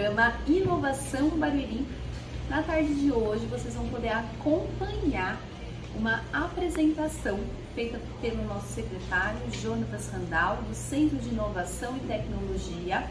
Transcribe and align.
programa 0.00 0.32
Inovação 0.46 1.28
Barueri. 1.28 1.86
Na 2.48 2.62
tarde 2.62 2.94
de 2.94 3.12
hoje 3.12 3.44
vocês 3.44 3.74
vão 3.74 3.86
poder 3.88 4.08
acompanhar 4.08 5.38
uma 5.94 6.24
apresentação 6.32 7.38
feita 7.74 8.00
pelo 8.22 8.42
nosso 8.44 8.68
secretário 8.68 9.38
Jonatas 9.52 10.08
Randal, 10.08 10.56
do 10.66 10.74
Centro 10.74 11.18
de 11.18 11.28
Inovação 11.28 11.98
e 11.98 12.00
Tecnologia, 12.06 13.04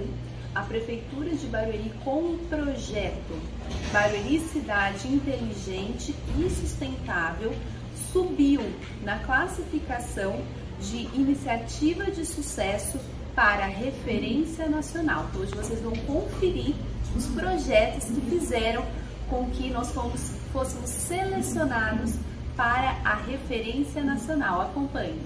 a 0.55 0.62
Prefeitura 0.62 1.30
de 1.30 1.47
Barueri 1.47 1.92
com 2.05 2.34
o 2.34 2.38
projeto 2.48 3.41
Barueri 3.92 4.41
Cidade 4.41 5.09
Inteligente 5.09 6.15
e 6.38 6.51
Sustentável 6.51 7.55
subiu 8.12 8.61
na 9.02 9.19
classificação 9.20 10.42
de 10.80 11.09
iniciativa 11.15 12.11
de 12.11 12.27
sucesso 12.27 12.98
para 13.34 13.66
referência 13.66 14.69
nacional. 14.69 15.27
Então, 15.30 15.41
hoje 15.41 15.55
vocês 15.55 15.80
vão 15.80 15.92
conferir 15.92 16.75
os 17.16 17.27
projetos 17.28 18.05
que 18.05 18.20
fizeram 18.23 18.84
com 19.30 19.48
que 19.50 19.70
nós 19.70 19.91
fomos, 19.92 20.33
fôssemos 20.53 20.91
selecionados 20.91 22.14
para 22.56 22.91
a 23.05 23.14
referência 23.14 24.03
nacional. 24.03 24.61
Acompanhe. 24.61 25.19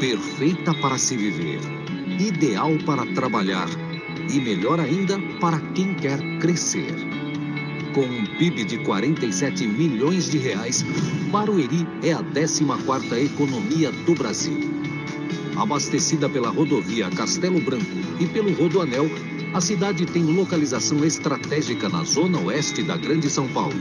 Perfeita 0.00 0.72
para 0.74 0.96
se 0.96 1.16
viver, 1.16 1.58
ideal 2.20 2.70
para 2.86 3.04
trabalhar 3.14 3.68
e 4.32 4.38
melhor 4.38 4.78
ainda 4.78 5.18
para 5.40 5.58
quem 5.74 5.92
quer 5.92 6.20
crescer. 6.38 6.94
Com 7.92 8.02
um 8.02 8.24
PIB 8.38 8.64
de 8.64 8.78
47 8.78 9.66
milhões 9.66 10.30
de 10.30 10.38
reais, 10.38 10.84
Barueri 11.32 11.84
é 12.04 12.12
a 12.12 12.22
14ª 12.22 13.18
economia 13.24 13.90
do 13.90 14.14
Brasil. 14.14 14.60
Abastecida 15.56 16.28
pela 16.28 16.50
rodovia 16.50 17.10
Castelo 17.10 17.60
Branco 17.60 17.98
e 18.20 18.26
pelo 18.26 18.52
Rodoanel, 18.52 19.10
a 19.52 19.60
cidade 19.60 20.06
tem 20.06 20.22
localização 20.22 21.04
estratégica 21.04 21.88
na 21.88 22.04
zona 22.04 22.38
oeste 22.38 22.84
da 22.84 22.96
Grande 22.96 23.28
São 23.28 23.48
Paulo, 23.48 23.74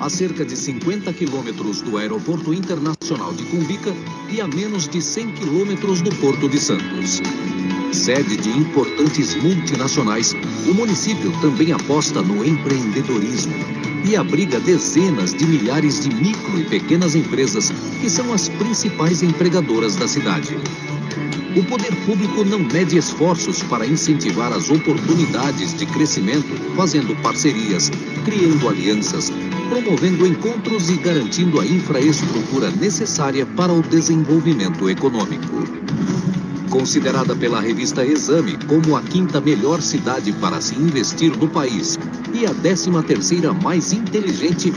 a 0.00 0.08
cerca 0.08 0.44
de 0.44 0.56
50 0.56 1.12
quilômetros 1.12 1.80
do 1.82 1.96
Aeroporto 1.96 2.52
Internacional 2.52 3.32
de 3.32 3.44
Cumbica 3.44 3.94
e 4.30 4.40
a 4.40 4.48
menos 4.48 4.88
de 4.88 5.00
100 5.00 5.32
quilômetros 5.32 6.00
do 6.00 6.10
Porto 6.16 6.48
de 6.48 6.58
Santos. 6.58 7.20
Sede 7.92 8.36
de 8.36 8.50
importantes 8.50 9.34
multinacionais, 9.36 10.34
o 10.66 10.74
município 10.74 11.30
também 11.40 11.72
aposta 11.72 12.22
no 12.22 12.44
empreendedorismo 12.44 13.54
e 14.04 14.16
abriga 14.16 14.58
dezenas 14.58 15.34
de 15.34 15.46
milhares 15.46 16.00
de 16.00 16.14
micro 16.14 16.58
e 16.58 16.64
pequenas 16.64 17.14
empresas 17.14 17.70
que 18.00 18.10
são 18.10 18.32
as 18.32 18.48
principais 18.48 19.22
empregadoras 19.22 19.94
da 19.96 20.08
cidade. 20.08 20.56
O 21.54 21.62
poder 21.64 21.94
público 22.06 22.44
não 22.44 22.60
mede 22.60 22.96
esforços 22.96 23.62
para 23.64 23.86
incentivar 23.86 24.52
as 24.54 24.70
oportunidades 24.70 25.74
de 25.74 25.84
crescimento, 25.84 26.48
fazendo 26.74 27.14
parcerias, 27.22 27.90
criando 28.24 28.70
alianças, 28.70 29.30
promovendo 29.72 30.26
encontros 30.26 30.90
e 30.90 30.98
garantindo 30.98 31.58
a 31.58 31.64
infraestrutura 31.64 32.70
necessária 32.72 33.46
para 33.46 33.72
o 33.72 33.80
desenvolvimento 33.80 34.90
econômico. 34.90 35.64
Considerada 36.68 37.34
pela 37.34 37.58
revista 37.58 38.04
Exame 38.04 38.58
como 38.66 38.94
a 38.94 39.00
quinta 39.00 39.40
melhor 39.40 39.80
cidade 39.80 40.30
para 40.34 40.60
se 40.60 40.74
investir 40.74 41.34
no 41.38 41.48
país 41.48 41.98
e 42.34 42.44
a 42.44 42.52
décima 42.52 43.02
terceira 43.02 43.54
mais 43.54 43.94
inteligente, 43.94 44.70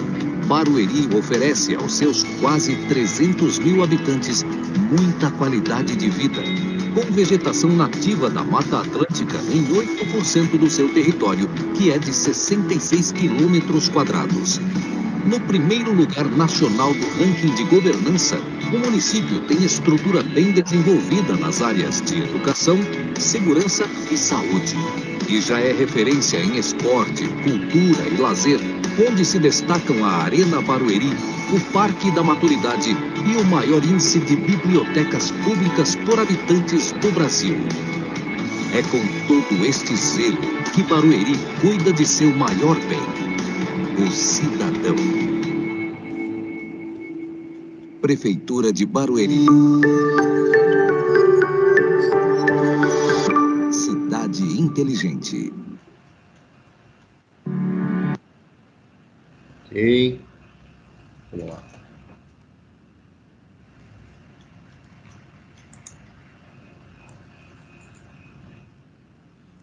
Barueri 0.48 1.10
oferece 1.14 1.76
aos 1.76 1.94
seus 1.94 2.24
quase 2.40 2.78
300 2.88 3.60
mil 3.60 3.84
habitantes 3.84 4.46
muita 4.98 5.30
qualidade 5.32 5.94
de 5.98 6.10
vida, 6.10 6.42
com 6.94 7.12
vegetação 7.12 7.70
nativa 7.72 8.30
da 8.30 8.44
Mata 8.44 8.80
Atlântica 8.80 9.38
em 9.52 9.66
8% 9.66 10.58
do 10.58 10.70
seu 10.70 10.88
território, 10.94 11.50
que 11.76 11.92
é 11.92 11.98
de 11.98 12.14
66 12.14 13.12
quilômetros 13.12 13.90
quadrados. 13.90 14.62
No 15.26 15.40
primeiro 15.40 15.92
lugar 15.92 16.26
nacional 16.38 16.94
do 16.94 17.08
ranking 17.18 17.56
de 17.56 17.64
governança, 17.64 18.38
o 18.72 18.78
município 18.78 19.40
tem 19.48 19.64
estrutura 19.64 20.22
bem 20.22 20.52
desenvolvida 20.52 21.36
nas 21.36 21.64
áreas 21.64 22.00
de 22.02 22.22
educação, 22.22 22.78
segurança 23.18 23.86
e 24.12 24.18
saúde. 24.18 24.76
E 25.28 25.42
já 25.42 25.60
é 25.60 25.74
referência 25.74 26.38
em 26.38 26.60
esporte, 26.60 27.28
cultura 27.44 28.08
e 28.08 28.22
lazer, 28.22 28.60
onde 29.10 29.26
se 29.26 29.40
destacam 29.40 30.06
a 30.06 30.24
Arena 30.26 30.62
Barueri, 30.62 31.12
o 31.52 31.60
Parque 31.72 32.12
da 32.12 32.22
Maturidade 32.22 32.96
e 33.26 33.38
o 33.38 33.46
maior 33.46 33.84
índice 33.84 34.20
de 34.20 34.36
bibliotecas 34.36 35.32
públicas 35.44 35.96
por 36.06 36.20
habitantes 36.20 36.92
do 36.92 37.12
Brasil. 37.12 37.58
É 38.74 38.84
com 38.84 39.02
todo 39.28 39.66
este 39.66 39.96
zelo 39.96 40.38
que 40.74 40.84
Barueri 40.84 41.36
cuida 41.62 41.92
de 41.92 42.06
seu 42.06 42.30
maior 42.36 42.78
bem, 42.88 43.02
o 44.06 44.12
cidadão. 44.12 45.15
Prefeitura 48.06 48.72
de 48.72 48.86
Barueri. 48.86 49.48
Cidade 53.72 54.44
inteligente. 54.62 55.52
Ok. 59.66 60.22
Vamos 61.32 61.50
lá. 61.50 61.64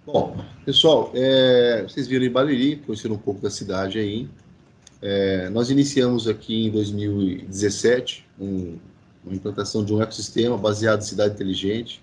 Bom, 0.05 0.45
pessoal, 0.65 1.13
é, 1.15 1.85
vocês 1.85 2.09
viram 2.09 2.25
em 2.25 2.31
Barueri, 2.31 2.83
conheceram 2.85 3.15
um 3.15 3.19
pouco 3.19 3.41
da 3.41 3.51
cidade 3.51 4.01
aí. 4.01 4.29
É, 5.05 5.51
nós 5.51 5.69
iniciamos 5.69 6.29
aqui 6.29 6.67
em 6.67 6.71
2017 6.71 8.25
um, 8.39 8.79
uma 9.25 9.35
implantação 9.35 9.85
de 9.85 9.93
um 9.93 10.01
ecossistema 10.01 10.57
baseado 10.57 11.01
em 11.01 11.05
cidade 11.05 11.35
inteligente. 11.35 12.01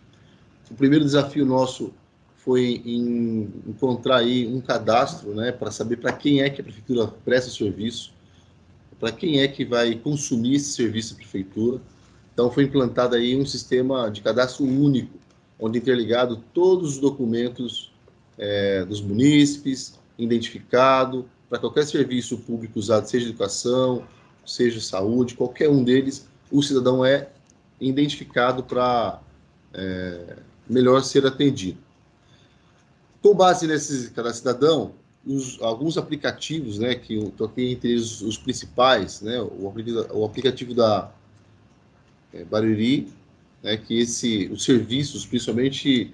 O 0.70 0.74
primeiro 0.74 1.06
desafio 1.06 1.46
nosso 1.46 1.94
foi 2.36 2.82
em 2.86 3.50
encontrar 3.66 4.18
aí 4.18 4.46
um 4.46 4.60
cadastro, 4.60 5.34
né, 5.34 5.50
para 5.50 5.72
saber 5.72 5.96
para 5.98 6.12
quem 6.12 6.42
é 6.42 6.50
que 6.50 6.60
a 6.60 6.64
prefeitura 6.64 7.08
presta 7.08 7.50
serviço, 7.50 8.12
para 9.00 9.14
quem 9.14 9.40
é 9.40 9.48
que 9.48 9.64
vai 9.64 9.96
consumir 9.96 10.56
esse 10.56 10.74
serviço 10.74 11.14
da 11.14 11.20
prefeitura. 11.20 11.81
Então 12.34 12.52
foi 12.52 12.66
implantado 12.66 13.16
aí 13.16 13.34
um 13.36 13.46
sistema 13.46 14.12
de 14.12 14.22
cadastro 14.22 14.66
único, 14.66 15.18
onde 15.58 15.78
interligado 15.78 16.44
todos 16.54 16.96
os 16.96 16.98
documentos 17.00 17.94
é, 18.38 18.84
dos 18.84 19.02
munícipes, 19.02 19.98
identificado 20.18 21.26
para 21.50 21.60
qualquer 21.60 21.86
serviço 21.86 22.38
público 22.38 22.78
usado, 22.78 23.08
seja 23.08 23.28
educação, 23.28 24.06
seja 24.46 24.80
saúde, 24.80 25.34
qualquer 25.36 25.70
um 25.70 25.84
deles, 25.84 26.28
o 26.52 26.62
cidadão 26.62 27.04
é 27.04 27.30
identificado 27.82 28.64
para 28.64 29.22
é, 29.74 30.38
melhor 30.70 31.02
ser 31.04 31.26
atendido. 31.26 31.80
Com 33.22 33.34
base 33.34 33.68
nesse 33.68 34.12
cada 34.12 34.34
cidadão, 34.34 34.94
os, 35.25 35.62
alguns 35.62 35.98
aplicativos, 35.98 36.80
né, 36.80 36.96
que 36.96 37.16
eu 37.16 37.31
toquei 37.31 37.72
entre 37.72 37.92
eles 37.92 38.22
os 38.22 38.38
principais, 38.38 39.22
né, 39.22 39.42
o, 39.42 39.74
o 40.13 40.25
aplicativo 40.25 40.74
da 40.74 41.12
é, 42.34 42.44
Barueri, 42.44 43.12
né, 43.62 43.75
que 43.75 44.00
esse, 44.00 44.48
os 44.52 44.63
serviços, 44.63 45.25
principalmente 45.25 46.13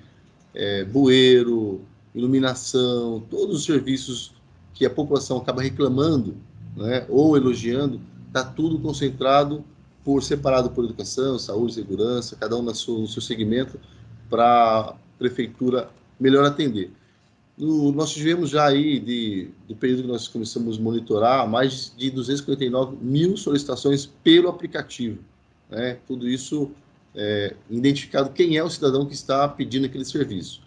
é, 0.53 0.83
bueiro, 0.83 1.81
iluminação, 2.13 3.23
todos 3.29 3.57
os 3.57 3.65
serviços 3.65 4.34
que 4.75 4.85
a 4.85 4.89
população 4.89 5.37
acaba 5.37 5.61
reclamando, 5.61 6.35
né, 6.75 7.05
ou 7.09 7.35
elogiando, 7.35 7.99
está 8.27 8.43
tudo 8.43 8.77
concentrado 8.77 9.63
por 10.03 10.21
separado 10.21 10.69
por 10.69 10.83
educação, 10.83 11.39
saúde, 11.39 11.73
segurança, 11.73 12.35
cada 12.35 12.55
um 12.55 12.61
no 12.61 12.75
seu, 12.75 12.99
no 12.99 13.07
seu 13.07 13.21
segmento, 13.21 13.79
para 14.29 14.79
a 14.79 14.93
prefeitura 15.17 15.89
melhor 16.19 16.45
atender. 16.45 16.91
No, 17.57 17.91
nós 17.91 18.11
tivemos 18.11 18.49
já 18.49 18.65
aí, 18.65 18.99
de, 18.99 19.49
do 19.67 19.75
período 19.75 20.03
que 20.03 20.07
nós 20.09 20.27
começamos 20.27 20.77
a 20.77 20.81
monitorar, 20.81 21.47
mais 21.49 21.93
de 21.97 22.11
259 22.11 22.97
mil 23.01 23.37
solicitações 23.37 24.05
pelo 24.05 24.49
aplicativo. 24.49 25.19
Né? 25.69 25.97
Tudo 26.05 26.27
isso 26.27 26.69
é, 27.15 27.55
identificado 27.69 28.29
quem 28.31 28.57
é 28.57 28.63
o 28.63 28.69
cidadão 28.69 29.05
que 29.05 29.13
está 29.13 29.47
pedindo 29.47 29.85
aquele 29.85 30.05
serviço. 30.05 30.61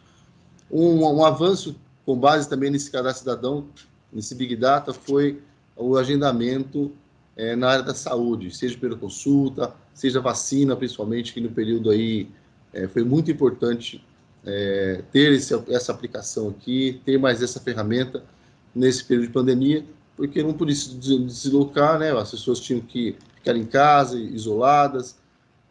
Um, 0.70 1.02
um 1.02 1.24
avanço 1.24 1.76
com 2.04 2.18
base 2.18 2.48
também 2.48 2.70
nesse 2.70 2.90
cadastro 2.90 3.20
cidadão, 3.20 3.66
nesse 4.12 4.34
Big 4.34 4.56
Data, 4.56 4.92
foi 4.92 5.40
o 5.76 5.96
agendamento 5.96 6.92
é, 7.36 7.54
na 7.54 7.68
área 7.68 7.84
da 7.84 7.94
saúde, 7.94 8.54
seja 8.54 8.76
pela 8.76 8.96
consulta, 8.96 9.72
seja 9.94 10.20
vacina, 10.20 10.74
principalmente, 10.74 11.32
que 11.32 11.40
no 11.40 11.50
período 11.50 11.90
aí 11.90 12.28
é, 12.72 12.88
foi 12.88 13.04
muito 13.04 13.30
importante 13.30 14.04
é, 14.44 15.02
ter 15.12 15.32
esse, 15.32 15.54
essa 15.68 15.92
aplicação 15.92 16.48
aqui, 16.48 17.00
ter 17.04 17.18
mais 17.18 17.42
essa 17.42 17.60
ferramenta 17.60 18.24
nesse 18.74 19.04
período 19.04 19.26
de 19.26 19.32
pandemia, 19.32 19.84
porque 20.16 20.42
não 20.42 20.52
podia 20.52 20.74
se 20.74 20.94
deslocar, 20.96 21.98
né? 21.98 22.10
As 22.10 22.30
pessoas 22.32 22.58
tinham 22.58 22.80
que 22.80 23.16
ficar 23.36 23.56
em 23.56 23.64
casa, 23.64 24.18
isoladas, 24.18 25.16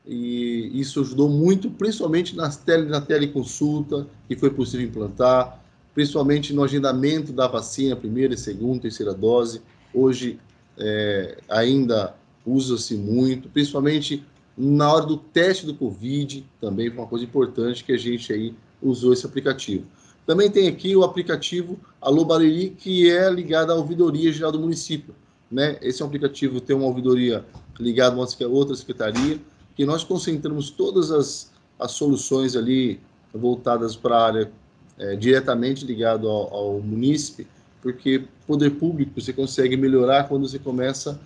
e 0.05 0.71
isso 0.79 1.01
ajudou 1.01 1.27
muito, 1.27 1.69
principalmente 1.69 2.33
nas 2.33 2.55
tele, 2.55 2.85
na 2.85 3.01
teleconsulta, 3.01 4.07
que 4.27 4.37
foi 4.37 4.49
possível 4.49 4.87
implantar, 4.87 5.61
principalmente 5.97 6.53
no 6.53 6.63
agendamento 6.63 7.33
da 7.33 7.47
vacina, 7.47 7.95
primeira, 7.95 8.37
segunda, 8.37 8.83
terceira 8.83 9.15
dose. 9.15 9.63
Hoje 9.91 10.39
é, 10.77 11.39
ainda 11.49 12.13
usa-se 12.45 12.95
muito, 12.95 13.49
principalmente 13.49 14.23
na 14.55 14.93
hora 14.93 15.07
do 15.07 15.17
teste 15.17 15.65
do 15.65 15.73
Covid, 15.73 16.45
também 16.61 16.91
foi 16.91 16.99
uma 16.99 17.07
coisa 17.07 17.25
importante 17.25 17.83
que 17.83 17.91
a 17.91 17.97
gente 17.97 18.31
aí 18.31 18.53
usou 18.79 19.11
esse 19.11 19.25
aplicativo. 19.25 19.85
Também 20.23 20.51
tem 20.51 20.67
aqui 20.67 20.95
o 20.95 21.03
aplicativo 21.03 21.79
Alô 21.99 22.23
Bariri, 22.23 22.69
que 22.69 23.09
é 23.09 23.27
ligado 23.31 23.71
à 23.71 23.75
ouvidoria 23.75 24.31
geral 24.31 24.51
do 24.51 24.59
município. 24.59 25.15
Né? 25.49 25.79
Esse 25.81 26.03
é 26.03 26.05
um 26.05 26.09
aplicativo, 26.09 26.61
tem 26.61 26.75
uma 26.75 26.85
ouvidoria 26.85 27.43
ligada 27.79 28.15
a 28.15 28.47
outra 28.47 28.75
secretaria, 28.75 29.39
que 29.75 29.83
nós 29.83 30.03
concentramos 30.03 30.69
todas 30.69 31.09
as, 31.09 31.51
as 31.79 31.89
soluções 31.93 32.55
ali 32.55 32.99
voltadas 33.33 33.95
para 33.95 34.15
a 34.15 34.25
área 34.27 34.51
é, 34.97 35.15
diretamente 35.15 35.85
ligado 35.85 36.27
ao, 36.27 36.53
ao 36.53 36.79
munícipe, 36.79 37.47
porque 37.81 38.23
poder 38.45 38.71
público 38.71 39.19
você 39.19 39.31
consegue 39.31 39.77
melhorar 39.77 40.27
quando 40.27 40.47
você 40.47 40.59
começa 40.59 41.19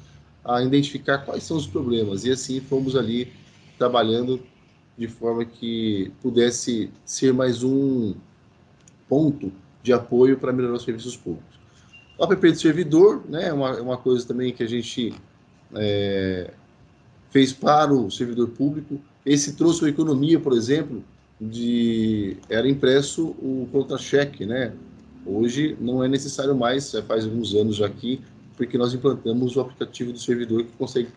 a 0.44 0.62
identificar 0.62 1.20
quais 1.20 1.44
são 1.44 1.58
os 1.58 1.68
problemas. 1.68 2.26
E 2.26 2.32
assim 2.32 2.60
fomos 2.60 2.96
ali 2.96 3.32
trabalhando 3.78 4.42
de 4.98 5.08
forma 5.08 5.46
que 5.46 6.12
pudesse 6.22 6.90
ser 7.06 7.34
mais 7.34 7.64
um 7.64 8.14
ponto 9.08 9.52
de 9.82 9.94
apoio 9.94 10.38
para 10.38 10.54
melhorar 10.54 10.76
os 10.76 10.84
serviços 10.84 11.18
públicos. 11.18 11.60
O 12.18 12.24
app 12.24 12.52
de 12.52 12.60
servidor 12.60 13.24
né, 13.28 13.48
é 13.48 13.54
uma, 13.54 13.82
uma 13.82 13.98
coisa 13.98 14.26
também 14.28 14.54
que 14.54 14.62
a 14.62 14.68
gente 14.68 15.14
é, 15.74 16.52
fez 17.32 17.52
para 17.52 17.92
o 17.92 18.12
servidor 18.12 18.50
público. 18.50 19.02
Esse 19.26 19.54
trouxe 19.54 19.84
a 19.86 19.90
economia, 19.90 20.40
por 20.40 20.54
exemplo, 20.54 21.04
de 21.42 22.38
era 22.48 22.70
impresso 22.70 23.30
o 23.40 23.68
contra-cheque, 23.72 24.46
né? 24.46 24.74
Hoje 25.26 25.76
não 25.82 26.04
é 26.04 26.08
necessário 26.08 26.56
mais, 26.56 26.92
já 26.92 27.02
faz 27.02 27.26
alguns 27.26 27.56
anos 27.56 27.78
já 27.78 27.88
aqui, 27.88 28.22
porque 28.56 28.78
nós 28.78 28.94
implantamos 28.94 29.56
o 29.56 29.62
aplicativo 29.62 30.12
do 30.12 30.20
servidor 30.20 30.64
que 30.64 30.72
consegue 30.78 31.10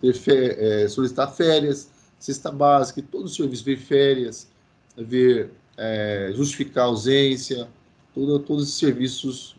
ter, 0.00 0.58
é, 0.58 0.88
solicitar 0.88 1.32
férias, 1.32 1.88
cesta 2.18 2.50
básica, 2.50 3.00
todo 3.00 3.26
o 3.26 3.28
serviço, 3.28 3.64
ver 3.64 3.76
férias, 3.76 4.48
ver 4.96 5.50
é, 5.76 6.32
justificar 6.34 6.86
ausência, 6.86 7.68
todo, 8.12 8.40
todos 8.40 8.68
os 8.68 8.74
serviços 8.74 9.54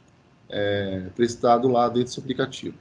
é, 0.49 1.07
prestados 1.15 1.71
lá 1.71 1.87
dentro 1.87 2.03
desse 2.03 2.19
aplicativo. 2.19 2.75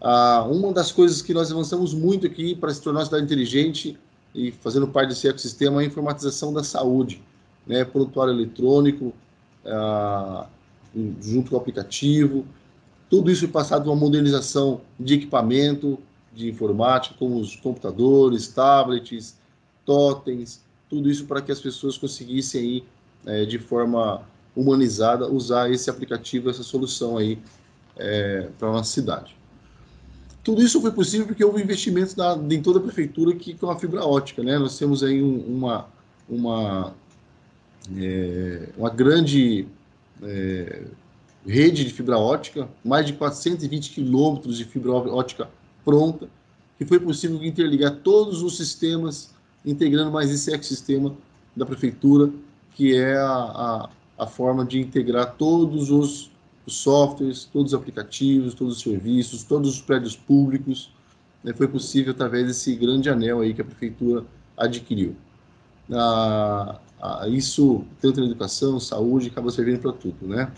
Ah, 0.00 0.46
uma 0.50 0.72
das 0.72 0.92
coisas 0.92 1.20
que 1.20 1.34
nós 1.34 1.50
avançamos 1.50 1.92
muito 1.92 2.26
aqui 2.26 2.54
para 2.54 2.72
se 2.72 2.80
tornar 2.80 3.00
uma 3.00 3.04
cidade 3.04 3.24
inteligente 3.24 3.98
e 4.34 4.50
fazendo 4.50 4.86
parte 4.88 5.10
desse 5.10 5.28
ecossistema 5.28 5.80
a 5.80 5.84
informatização 5.84 6.52
da 6.52 6.62
saúde, 6.62 7.22
né? 7.66 7.84
prontuário 7.84 8.32
eletrônico, 8.32 9.12
ah, 9.66 10.46
junto 11.20 11.50
com 11.50 11.56
o 11.56 11.58
aplicativo, 11.58 12.44
tudo 13.08 13.30
isso 13.30 13.48
passado 13.48 13.90
uma 13.90 13.96
modernização 13.96 14.80
de 14.98 15.14
equipamento, 15.14 15.98
de 16.32 16.48
informática, 16.48 17.16
como 17.18 17.40
os 17.40 17.56
computadores, 17.56 18.48
tablets, 18.48 19.36
totens, 19.84 20.64
tudo 20.88 21.10
isso 21.10 21.26
para 21.26 21.42
que 21.42 21.50
as 21.50 21.60
pessoas 21.60 21.98
conseguissem 21.98 22.60
aí, 22.60 22.84
é, 23.26 23.44
de 23.44 23.58
forma 23.58 24.22
humanizada, 24.54 25.28
usar 25.28 25.70
esse 25.70 25.90
aplicativo, 25.90 26.50
essa 26.50 26.62
solução 26.62 27.18
aí 27.18 27.38
é, 27.96 28.48
para 28.58 28.68
a 28.68 28.72
nossa 28.72 28.90
cidade. 28.90 29.36
Tudo 30.42 30.62
isso 30.62 30.80
foi 30.80 30.90
possível 30.90 31.26
porque 31.26 31.44
houve 31.44 31.62
investimentos 31.62 32.16
na, 32.16 32.34
em 32.50 32.62
toda 32.62 32.78
a 32.78 32.82
prefeitura 32.82 33.34
que, 33.34 33.54
com 33.54 33.70
a 33.70 33.78
fibra 33.78 34.04
ótica. 34.04 34.42
Né? 34.42 34.58
Nós 34.58 34.78
temos 34.78 35.02
aí 35.02 35.22
um, 35.22 35.38
uma, 35.40 35.86
uma, 36.28 36.94
é, 37.96 38.68
uma 38.76 38.88
grande 38.88 39.66
é, 40.22 40.82
rede 41.46 41.84
de 41.84 41.92
fibra 41.92 42.18
ótica, 42.18 42.68
mais 42.84 43.06
de 43.06 43.12
420 43.12 43.90
quilômetros 43.90 44.56
de 44.56 44.64
fibra 44.64 44.92
ótica 44.92 45.48
pronta, 45.84 46.28
que 46.78 46.84
foi 46.86 46.98
possível 46.98 47.42
interligar 47.44 47.96
todos 47.96 48.42
os 48.42 48.56
sistemas, 48.56 49.34
integrando 49.64 50.10
mais 50.10 50.30
esse 50.30 50.52
ecossistema 50.52 51.14
da 51.54 51.66
prefeitura, 51.66 52.30
que 52.74 52.96
é 52.96 53.16
a, 53.18 53.28
a, 53.28 53.90
a 54.18 54.26
forma 54.26 54.64
de 54.64 54.80
integrar 54.80 55.34
todos 55.34 55.90
os 55.90 56.29
os 56.70 56.78
softwares, 56.78 57.44
todos 57.44 57.72
os 57.72 57.78
aplicativos, 57.78 58.54
todos 58.54 58.76
os 58.76 58.82
serviços, 58.82 59.42
todos 59.42 59.70
os 59.70 59.80
prédios 59.80 60.16
públicos. 60.16 60.90
Né, 61.42 61.52
foi 61.54 61.68
possível 61.68 62.12
através 62.12 62.46
desse 62.46 62.74
grande 62.74 63.08
anel 63.08 63.40
aí 63.40 63.54
que 63.54 63.62
a 63.62 63.64
prefeitura 63.64 64.24
adquiriu. 64.56 65.16
Ah, 65.92 66.78
ah, 67.00 67.28
isso, 67.28 67.84
tanto 68.00 68.20
na 68.20 68.26
educação, 68.26 68.78
saúde, 68.78 69.28
acaba 69.28 69.50
servindo 69.50 69.80
para 69.80 69.92
tudo, 69.92 70.26
né? 70.26 70.52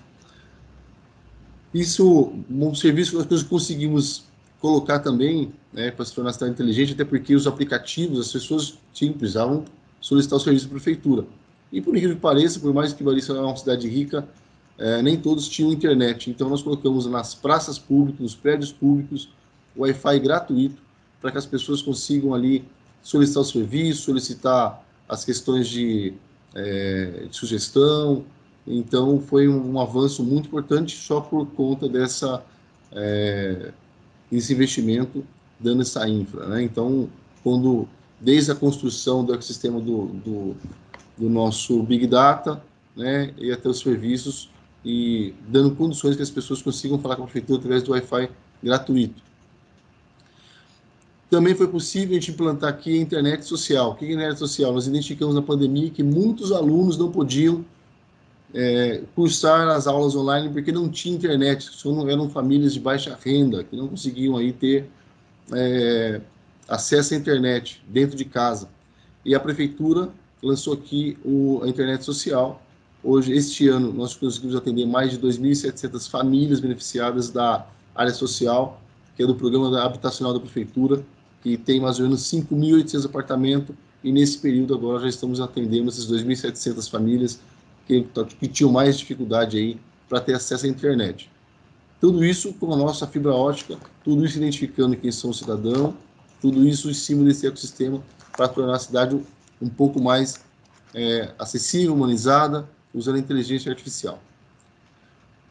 Isso, 1.72 2.32
um 2.50 2.74
serviço 2.74 3.24
que 3.24 3.32
nós 3.32 3.42
conseguimos 3.42 4.24
colocar 4.60 4.98
também, 4.98 5.52
né, 5.72 5.90
para 5.90 6.04
se 6.04 6.14
tornar 6.14 6.32
cidade 6.32 6.52
inteligente, 6.52 6.92
até 6.92 7.04
porque 7.04 7.34
os 7.34 7.46
aplicativos, 7.46 8.20
as 8.20 8.32
pessoas 8.32 8.78
tinham, 8.92 9.14
precisavam 9.14 9.64
solicitar 10.00 10.36
o 10.36 10.40
serviço 10.40 10.66
da 10.66 10.72
prefeitura. 10.72 11.24
E 11.72 11.80
por 11.80 11.96
incrível 11.96 12.16
que 12.16 12.22
pareça, 12.22 12.60
por 12.60 12.74
mais 12.74 12.92
que 12.92 13.02
Valência 13.02 13.32
é 13.32 13.40
uma 13.40 13.56
cidade 13.56 13.88
rica, 13.88 14.28
é, 14.78 15.02
nem 15.02 15.16
todos 15.16 15.48
tinham 15.48 15.72
internet. 15.72 16.30
Então, 16.30 16.48
nós 16.48 16.62
colocamos 16.62 17.06
nas 17.06 17.34
praças 17.34 17.78
públicas, 17.78 18.20
nos 18.20 18.34
prédios 18.34 18.72
públicos, 18.72 19.28
Wi-Fi 19.76 20.18
gratuito, 20.20 20.82
para 21.20 21.30
que 21.30 21.38
as 21.38 21.46
pessoas 21.46 21.80
consigam 21.80 22.34
ali 22.34 22.64
solicitar 23.02 23.42
o 23.42 23.46
serviço, 23.46 24.02
solicitar 24.02 24.84
as 25.08 25.24
questões 25.24 25.68
de, 25.68 26.14
é, 26.54 27.26
de 27.28 27.36
sugestão. 27.36 28.24
Então, 28.66 29.20
foi 29.20 29.48
um, 29.48 29.72
um, 29.72 29.80
avanço 29.80 30.22
muito 30.22 30.46
importante 30.48 30.96
só 30.96 31.20
por 31.20 31.46
conta 31.46 31.88
dessa, 31.88 32.42
é, 32.92 33.72
desse 34.30 34.52
investimento 34.52 35.24
dando 35.58 35.82
essa 35.82 36.08
infra. 36.08 36.46
Né? 36.48 36.62
Então, 36.62 37.08
quando 37.42 37.88
desde 38.20 38.52
a 38.52 38.54
construção 38.54 39.24
do 39.24 39.34
ecossistema 39.34 39.80
do, 39.80 40.06
do, 40.06 40.56
do 41.18 41.28
nosso 41.28 41.82
Big 41.82 42.06
Data, 42.06 42.62
né, 42.96 43.34
e 43.36 43.50
até 43.50 43.68
os 43.68 43.80
serviços, 43.80 44.48
e 44.84 45.34
dando 45.48 45.74
condições 45.74 46.16
que 46.16 46.22
as 46.22 46.30
pessoas 46.30 46.60
consigam 46.60 46.98
falar 46.98 47.16
com 47.16 47.22
a 47.22 47.26
prefeitura 47.26 47.58
através 47.58 47.82
do 47.82 47.92
Wi-Fi 47.92 48.30
gratuito. 48.62 49.22
Também 51.30 51.54
foi 51.54 51.66
possível 51.66 52.10
a 52.10 52.20
gente 52.20 52.30
implantar 52.30 52.70
aqui 52.70 52.98
a 52.98 53.00
internet 53.00 53.44
social. 53.44 53.92
O 53.92 53.94
que 53.94 54.04
é 54.04 54.12
internet 54.12 54.38
social? 54.38 54.72
Nós 54.72 54.86
identificamos 54.86 55.34
na 55.34 55.40
pandemia 55.40 55.88
que 55.90 56.02
muitos 56.02 56.52
alunos 56.52 56.98
não 56.98 57.10
podiam 57.10 57.64
é, 58.52 59.02
cursar 59.14 59.68
as 59.68 59.86
aulas 59.86 60.14
online 60.14 60.50
porque 60.50 60.70
não 60.70 60.88
tinha 60.88 61.14
internet, 61.14 61.70
eram 62.08 62.28
famílias 62.28 62.74
de 62.74 62.80
baixa 62.80 63.18
renda, 63.22 63.64
que 63.64 63.74
não 63.74 63.88
conseguiam 63.88 64.36
aí 64.36 64.52
ter 64.52 64.90
é, 65.52 66.20
acesso 66.68 67.14
à 67.14 67.16
internet 67.16 67.82
dentro 67.88 68.16
de 68.16 68.24
casa. 68.24 68.68
E 69.24 69.34
a 69.34 69.40
prefeitura 69.40 70.10
lançou 70.42 70.74
aqui 70.74 71.16
o, 71.24 71.60
a 71.62 71.68
internet 71.68 72.04
social, 72.04 72.60
Hoje, 73.04 73.32
este 73.32 73.68
ano, 73.68 73.92
nós 73.92 74.14
conseguimos 74.14 74.54
atender 74.54 74.86
mais 74.86 75.10
de 75.10 75.18
2.700 75.18 76.08
famílias 76.08 76.60
beneficiadas 76.60 77.30
da 77.30 77.66
área 77.94 78.14
social, 78.14 78.80
que 79.16 79.24
é 79.24 79.26
do 79.26 79.34
programa 79.34 79.82
habitacional 79.82 80.32
da 80.32 80.38
prefeitura, 80.38 81.04
que 81.42 81.56
tem 81.56 81.80
mais 81.80 81.98
ou 81.98 82.04
menos 82.04 82.22
5.800 82.22 83.06
apartamentos, 83.06 83.74
e 84.04 84.12
nesse 84.12 84.38
período 84.38 84.74
agora 84.74 85.00
já 85.00 85.08
estamos 85.08 85.40
atendendo 85.40 85.88
essas 85.88 86.10
2.700 86.10 86.88
famílias 86.88 87.40
que, 87.86 88.06
que 88.38 88.46
tinham 88.48 88.70
mais 88.70 88.96
dificuldade 88.98 89.58
aí 89.58 89.80
para 90.08 90.20
ter 90.20 90.34
acesso 90.34 90.66
à 90.66 90.68
internet. 90.68 91.28
Tudo 92.00 92.24
isso 92.24 92.52
com 92.54 92.72
a 92.72 92.76
nossa 92.76 93.06
fibra 93.06 93.32
ótica, 93.32 93.78
tudo 94.04 94.24
isso 94.24 94.36
identificando 94.36 94.96
quem 94.96 95.10
são 95.10 95.30
os 95.30 95.38
cidadãos, 95.38 95.94
tudo 96.40 96.66
isso 96.66 96.90
em 96.90 96.94
cima 96.94 97.24
desse 97.24 97.46
ecossistema 97.46 98.02
para 98.36 98.48
tornar 98.48 98.76
a 98.76 98.78
cidade 98.78 99.20
um 99.60 99.68
pouco 99.68 100.00
mais 100.00 100.40
é, 100.94 101.32
acessível, 101.38 101.94
humanizada, 101.94 102.68
usando 102.94 103.16
a 103.16 103.18
inteligência 103.18 103.70
artificial. 103.70 104.20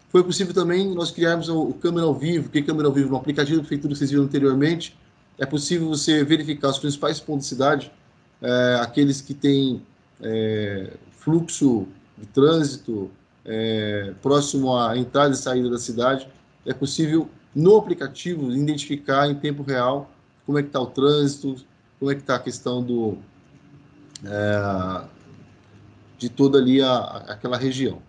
Foi 0.10 0.24
possível 0.24 0.53
também 0.53 0.93
nós 0.93 1.10
criarmos 1.10 1.48
o, 1.48 1.74
câmera 1.74 2.05
ao 2.05 2.13
vivo. 2.13 2.48
O 2.48 2.50
que 2.50 2.60
é 2.60 2.62
câmera 2.62 2.88
ao 2.88 2.93
vivo? 2.93 3.10
No 3.10 3.15
aplicativo 3.15 3.57
da 3.57 3.62
prefeitura 3.62 3.93
que 3.93 4.00
vocês 4.00 4.12
viram 4.12 4.25
anteriormente, 4.25 4.98
é 5.38 5.45
possível 5.45 5.88
você 5.88 6.24
verificar 6.24 6.69
os 6.69 6.79
principais 6.79 7.19
pontos 7.19 7.45
de 7.45 7.50
cidade, 7.50 7.91
é, 8.41 8.79
aqueles 8.81 9.21
que 9.21 9.33
têm 9.33 9.81
é, 10.21 10.91
fluxo 11.12 11.88
de 12.17 12.25
trânsito 12.27 13.10
é, 13.45 14.13
próximo 14.21 14.77
à 14.77 14.98
entrada 14.98 15.33
e 15.33 15.38
saída 15.38 15.69
da 15.69 15.79
cidade. 15.79 16.27
É 16.65 16.74
possível, 16.74 17.29
no 17.55 17.77
aplicativo, 17.77 18.51
identificar 18.51 19.29
em 19.29 19.36
tempo 19.36 19.63
real 19.63 20.12
como 20.45 20.60
é 20.60 20.62
que 20.62 20.67
está 20.69 20.81
o 20.81 20.88
trânsito, 20.88 21.55
como 21.98 22.12
é 22.12 22.15
que 22.15 22.21
está 22.21 22.36
a 22.36 22.39
questão 22.39 22.83
do, 22.83 23.17
de 26.21 26.29
toda 26.29 26.59
ali 26.59 26.79
a, 26.79 26.99
aquela 27.29 27.57
região. 27.57 27.99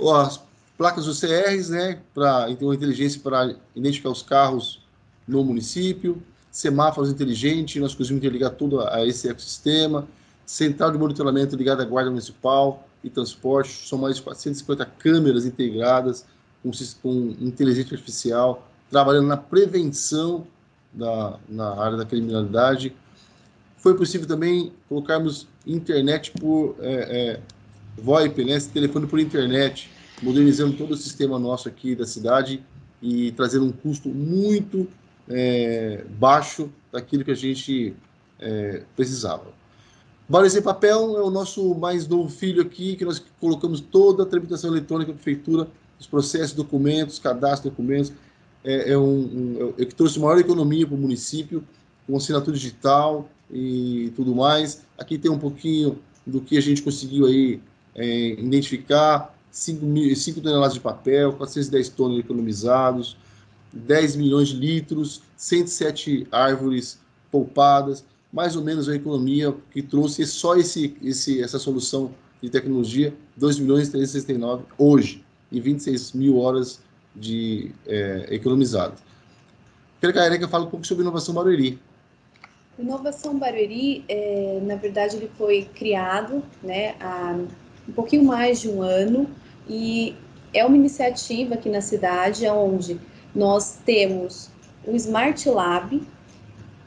As 0.00 0.40
placas 0.76 1.08
UCRs, 1.08 1.70
né, 1.70 2.00
para 2.14 2.48
então, 2.48 2.72
inteligência 2.72 3.20
para 3.20 3.52
identificar 3.74 4.10
os 4.10 4.22
carros 4.22 4.80
no 5.26 5.42
município, 5.42 6.22
semáforos 6.52 7.10
inteligentes, 7.10 7.82
nós 7.82 7.96
conseguimos 7.96 8.24
interligar 8.24 8.52
tudo 8.52 8.80
a 8.80 9.04
esse 9.04 9.28
ecossistema, 9.28 10.06
central 10.46 10.92
de 10.92 10.98
monitoramento 10.98 11.56
ligada 11.56 11.82
à 11.82 11.84
Guarda 11.84 12.10
Municipal 12.10 12.88
e 13.02 13.10
Transporte, 13.10 13.88
são 13.88 13.98
mais 13.98 14.14
de 14.14 14.22
450 14.22 14.86
câmeras 14.86 15.44
integradas 15.44 16.24
com, 16.62 16.70
com 17.02 17.34
inteligência 17.40 17.94
artificial, 17.94 18.68
trabalhando 18.88 19.26
na 19.26 19.36
prevenção 19.36 20.46
da, 20.92 21.40
na 21.48 21.74
área 21.76 21.96
da 21.96 22.04
criminalidade. 22.04 22.94
Foi 23.78 23.96
possível 23.96 24.26
também 24.26 24.72
colocarmos 24.88 25.46
internet 25.66 26.32
por 26.32 26.74
é, 26.80 26.92
é, 26.92 27.40
VoIP, 27.96 28.44
né, 28.44 28.56
esse 28.56 28.68
telefone 28.70 29.06
por 29.06 29.20
internet, 29.20 29.88
modernizando 30.20 30.76
todo 30.76 30.92
o 30.92 30.96
sistema 30.96 31.38
nosso 31.38 31.68
aqui 31.68 31.94
da 31.94 32.04
cidade 32.04 32.62
e 33.00 33.30
trazendo 33.32 33.66
um 33.66 33.72
custo 33.72 34.08
muito 34.08 34.88
é, 35.28 36.04
baixo 36.18 36.68
daquilo 36.92 37.24
que 37.24 37.30
a 37.30 37.36
gente 37.36 37.94
é, 38.40 38.82
precisava. 38.96 39.46
Bares 40.28 40.56
em 40.56 40.62
Papel 40.62 41.16
é 41.16 41.22
o 41.22 41.30
nosso 41.30 41.74
mais 41.74 42.06
novo 42.06 42.28
filho 42.28 42.60
aqui, 42.60 42.96
que 42.96 43.04
nós 43.04 43.22
colocamos 43.40 43.80
toda 43.80 44.24
a 44.24 44.26
tramitação 44.26 44.70
eletrônica 44.70 45.12
da 45.12 45.16
prefeitura, 45.16 45.68
os 45.98 46.06
processos, 46.06 46.52
documentos, 46.52 47.18
cadastro 47.18 47.70
documentos, 47.70 48.12
é, 48.64 48.92
é, 48.92 48.98
um, 48.98 49.04
um, 49.04 49.74
é 49.78 49.84
que 49.84 49.94
trouxe 49.94 50.18
maior 50.18 50.38
economia 50.38 50.86
para 50.86 50.96
o 50.96 50.98
município, 50.98 51.64
com 52.06 52.16
assinatura 52.16 52.56
digital 52.56 53.28
e 53.50 54.12
tudo 54.16 54.34
mais. 54.34 54.82
Aqui 54.98 55.18
tem 55.18 55.30
um 55.30 55.38
pouquinho 55.38 55.98
do 56.26 56.40
que 56.40 56.56
a 56.58 56.60
gente 56.60 56.82
conseguiu 56.82 57.26
aí 57.26 57.60
é, 57.94 58.40
identificar, 58.40 59.34
5, 59.50 59.84
mil, 59.84 60.14
5 60.14 60.40
toneladas 60.40 60.74
de 60.74 60.80
papel, 60.80 61.32
410 61.32 61.88
toneladas 61.90 62.24
economizados, 62.24 63.16
10 63.72 64.16
milhões 64.16 64.48
de 64.48 64.56
litros, 64.56 65.22
107 65.36 66.26
árvores 66.30 66.98
poupadas, 67.30 68.04
mais 68.32 68.56
ou 68.56 68.62
menos 68.62 68.88
a 68.88 68.94
economia 68.94 69.54
que 69.70 69.82
trouxe 69.82 70.26
só 70.26 70.56
esse, 70.56 70.96
esse, 71.02 71.42
essa 71.42 71.58
solução 71.58 72.12
de 72.42 72.50
tecnologia, 72.50 73.14
2 73.36 73.58
milhões 73.58 73.88
e 73.88 73.92
369 73.92 74.64
hoje, 74.76 75.24
e 75.50 75.60
26 75.60 76.12
mil 76.12 76.38
horas 76.38 76.80
de 77.16 77.72
é, 77.86 78.28
economizadas. 78.30 79.00
Quero 80.00 80.12
que 80.12 80.18
a 80.18 80.26
Erika 80.26 80.46
fale 80.46 80.64
um 80.64 80.70
pouco 80.70 80.86
sobre 80.86 81.02
inovação 81.02 81.34
Barueri. 81.34 81.78
Inovação 82.78 83.36
Barueri, 83.38 84.04
é, 84.08 84.60
na 84.62 84.76
verdade, 84.76 85.16
ele 85.16 85.30
foi 85.36 85.68
criado 85.74 86.42
né, 86.62 86.94
há 87.00 87.36
um 87.88 87.92
pouquinho 87.92 88.22
mais 88.22 88.60
de 88.60 88.68
um 88.68 88.82
ano 88.82 89.28
e 89.68 90.14
é 90.54 90.64
uma 90.64 90.76
iniciativa 90.76 91.54
aqui 91.54 91.68
na 91.68 91.80
cidade 91.80 92.46
onde 92.46 93.00
nós 93.34 93.78
temos 93.84 94.50
o 94.86 94.94
Smart 94.94 95.48
Lab, 95.48 96.00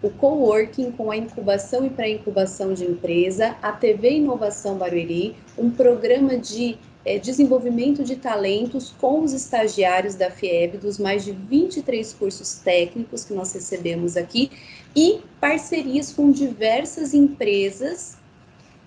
o 0.02 0.10
coworking 0.10 0.92
com 0.92 1.12
a 1.12 1.18
incubação 1.18 1.86
e 1.86 1.90
pré-incubação 1.90 2.74
de 2.74 2.86
empresa, 2.86 3.56
a 3.62 3.72
TV 3.72 4.14
Inovação 4.14 4.78
Barueri, 4.78 5.36
um 5.58 5.70
programa 5.70 6.38
de 6.38 6.78
é, 7.06 7.18
desenvolvimento 7.18 8.04
de 8.04 8.16
talentos 8.16 8.94
com 9.00 9.24
os 9.24 9.34
estagiários 9.34 10.16
da 10.16 10.30
FIEB, 10.30 10.78
dos 10.78 10.98
mais 10.98 11.24
de 11.24 11.32
23 11.32 12.14
cursos 12.14 12.56
técnicos 12.56 13.26
que 13.26 13.34
nós 13.34 13.54
recebemos 13.54 14.16
aqui, 14.16 14.52
e 14.96 15.22
parcerias 15.40 16.14
com 16.14 16.32
diversas 16.32 17.14
empresas 17.14 18.18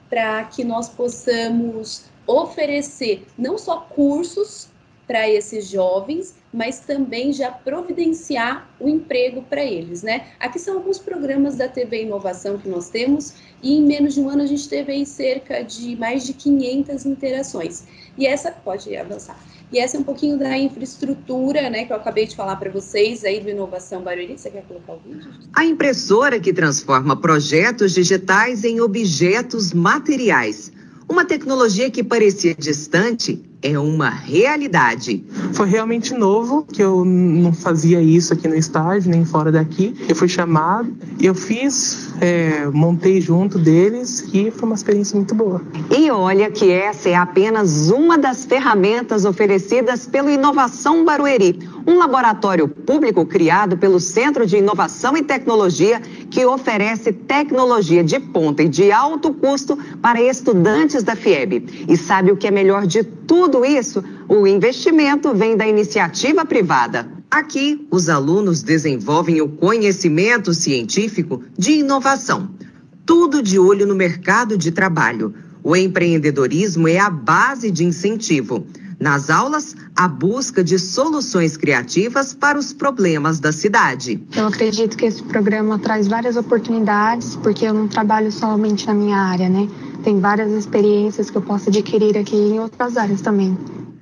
para 0.09 0.45
que 0.45 0.63
nós 0.63 0.89
possamos 0.89 2.05
oferecer 2.27 3.27
não 3.37 3.59
só 3.59 3.81
cursos 3.81 4.69
para 5.07 5.29
esses 5.29 5.69
jovens, 5.69 6.35
mas 6.53 6.81
também 6.81 7.33
já 7.33 7.51
providenciar 7.51 8.69
o 8.81 8.89
emprego 8.89 9.43
para 9.43 9.63
eles, 9.63 10.03
né? 10.03 10.29
Aqui 10.41 10.59
são 10.59 10.77
alguns 10.77 10.99
programas 10.99 11.57
da 11.57 11.69
TV 11.69 12.03
Inovação 12.03 12.59
que 12.59 12.69
nós 12.69 12.89
temos 12.89 13.35
e 13.63 13.75
em 13.75 13.83
menos 13.83 14.15
de 14.15 14.21
um 14.21 14.29
ano 14.29 14.43
a 14.43 14.47
gente 14.47 14.69
teve 14.69 14.93
aí 14.93 15.05
cerca 15.05 15.63
de 15.63 15.97
mais 15.97 16.25
de 16.25 16.33
500 16.33 17.07
interações. 17.07 17.85
E 18.17 18.27
essa 18.27 18.51
pode 18.53 18.97
avançar. 18.97 19.39
E 19.73 19.79
essa 19.79 19.97
é 19.97 20.01
um 20.01 20.05
pouquinho 20.05 20.39
da 20.39 20.57
infraestrutura, 20.57 21.69
né, 21.69 21.85
que 21.85 21.93
eu 21.93 21.97
acabei 21.97 22.27
de 22.27 22.37
falar 22.37 22.57
para 22.57 22.71
vocês 22.71 23.25
aí 23.25 23.41
do 23.41 23.51
Inovação 23.51 24.03
Barueri. 24.03 24.39
Você 24.39 24.51
quer 24.51 24.63
colocar 24.63 24.93
o 24.93 24.99
vídeo? 24.99 25.33
A 25.53 25.65
impressora 25.65 26.39
que 26.39 26.53
transforma 26.53 27.21
projetos 27.21 27.93
digitais 27.93 28.63
em 28.63 28.81
objetos 28.81 29.73
materiais. 29.73 30.71
Uma 31.09 31.25
tecnologia 31.25 31.91
que 31.91 32.05
parecia 32.05 32.55
distante 32.55 33.43
é 33.65 33.79
uma 33.79 34.11
realidade. 34.11 35.25
Foi 35.55 35.67
realmente 35.67 36.13
novo, 36.13 36.67
que 36.71 36.83
eu 36.83 37.03
não 37.03 37.51
fazia 37.51 38.01
isso 38.03 38.35
aqui 38.35 38.47
no 38.47 38.55
estádio, 38.55 39.11
nem 39.11 39.25
fora 39.25 39.51
daqui. 39.51 39.95
Eu 40.07 40.15
fui 40.15 40.29
chamado, 40.29 40.93
eu 41.19 41.35
fiz, 41.35 42.13
é, 42.21 42.67
montei 42.67 43.23
junto 43.23 43.59
deles 43.59 44.29
e 44.35 44.51
foi 44.51 44.69
uma 44.69 44.75
experiência 44.75 45.17
muito 45.17 45.35
boa. 45.35 45.63
E 45.91 46.11
olha 46.11 46.51
que 46.51 46.71
essa 46.71 47.09
é 47.09 47.15
apenas 47.15 47.89
uma 47.89 48.19
das 48.19 48.45
ferramentas 48.45 49.25
oferecidas 49.25 50.07
pelo 50.07 50.29
Inovação 50.29 51.03
Barueri, 51.03 51.59
um 51.87 51.99
laboratório 51.99 52.67
público 52.67 53.27
criado 53.27 53.77
pelo 53.77 54.01
Centro 54.01 54.47
de 54.47 54.57
Inovação 54.57 55.17
e 55.17 55.23
Tecnologia 55.23 56.01
que 56.31 56.45
oferece 56.45 57.13
tecnologia 57.13 58.03
de 58.03 58.19
ponta 58.19 58.63
e 58.63 58.69
de 58.69 58.91
alto 58.91 59.33
custo 59.35 59.79
para 60.01 60.23
estudantes 60.23 61.03
da 61.03 61.15
FIEB. 61.15 61.87
E 61.89 61.97
sabe 61.97 62.33
o 62.33 62.37
que 62.37 62.47
é 62.47 62.51
melhor 62.51 62.87
de 62.87 63.05
tudo 63.05 63.65
isso? 63.65 64.03
O 64.29 64.47
investimento 64.47 65.35
vem 65.35 65.57
da 65.57 65.67
iniciativa 65.67 66.45
privada. 66.45 67.09
Aqui, 67.31 67.87
os 67.91 68.09
alunos 68.09 68.63
desenvolvem 68.63 69.41
o 69.41 69.49
conhecimento 69.49 70.55
científico 70.55 71.43
de 71.59 71.73
inovação. 71.73 72.49
Tudo 73.05 73.43
de 73.43 73.59
olho 73.59 73.87
no 73.87 73.95
mercado 73.95 74.57
de 74.57 74.71
trabalho. 74.71 75.35
O 75.63 75.75
empreendedorismo 75.75 76.87
é 76.87 76.99
a 76.99 77.11
base 77.11 77.71
de 77.71 77.85
incentivo. 77.85 78.67
Nas 79.05 79.29
aulas, 79.29 79.77
a 79.95 80.09
busca 80.09 80.65
de 80.65 80.79
soluções 80.79 81.59
criativas 81.59 82.33
para 82.33 82.59
os 82.59 82.73
problemas 82.73 83.39
da 83.39 83.53
cidade. 83.53 84.19
Eu 84.35 84.47
acredito 84.47 84.97
que 84.97 85.05
esse 85.05 85.23
programa 85.25 85.79
traz 85.79 86.09
várias 86.09 86.39
oportunidades, 86.39 87.37
porque 87.37 87.67
eu 87.67 87.75
não 87.75 87.87
trabalho 87.87 88.33
somente 88.33 88.87
na 88.87 88.95
minha 88.95 89.19
área, 89.19 89.47
né? 89.47 89.69
Tem 90.03 90.19
várias 90.19 90.51
experiências 90.53 91.29
que 91.29 91.37
eu 91.37 91.43
posso 91.43 91.69
adquirir 91.69 92.17
aqui 92.17 92.35
em 92.35 92.59
outras 92.59 92.97
áreas 92.97 93.21
também. 93.21 93.55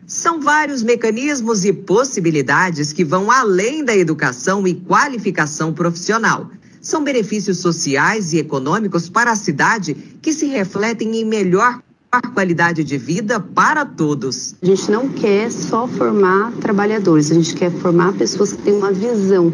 São 0.06 0.40
vários 0.40 0.84
mecanismos 0.84 1.64
e 1.64 1.72
possibilidades 1.72 2.92
que 2.92 3.04
vão 3.04 3.28
além 3.28 3.84
da 3.84 3.96
educação 3.96 4.64
e 4.68 4.74
qualificação 4.74 5.72
profissional. 5.72 6.48
São 6.80 7.02
benefícios 7.02 7.58
sociais 7.58 8.32
e 8.32 8.38
econômicos 8.38 9.08
para 9.08 9.32
a 9.32 9.36
cidade 9.36 9.94
que 10.22 10.32
se 10.32 10.46
refletem 10.46 11.16
em 11.16 11.24
melhor 11.24 11.82
qualidade 12.20 12.84
de 12.84 12.98
vida 12.98 13.40
para 13.40 13.86
todos. 13.86 14.54
A 14.60 14.66
gente 14.66 14.90
não 14.90 15.08
quer 15.08 15.50
só 15.50 15.86
formar 15.86 16.52
trabalhadores, 16.60 17.30
a 17.30 17.34
gente 17.34 17.54
quer 17.54 17.70
formar 17.70 18.12
pessoas 18.12 18.52
que 18.52 18.62
têm 18.62 18.74
uma 18.74 18.92
visão 18.92 19.50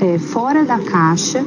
é, 0.00 0.18
fora 0.18 0.64
da 0.64 0.78
caixa, 0.78 1.42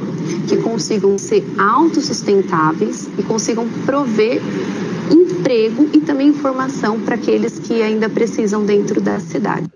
que 0.48 0.56
consigam 0.56 1.16
ser 1.16 1.44
autossustentáveis 1.58 3.08
e 3.16 3.22
consigam 3.22 3.68
prover 3.86 4.42
emprego 5.12 5.88
e 5.92 6.00
também 6.00 6.28
informação 6.28 7.00
para 7.00 7.14
aqueles 7.14 7.60
que 7.60 7.80
ainda 7.80 8.08
precisam 8.08 8.64
dentro 8.66 9.00
da 9.00 9.20
cidade. 9.20 9.68